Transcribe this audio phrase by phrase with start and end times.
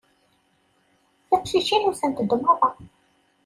[1.29, 2.69] Tiqcicin usant-d merra.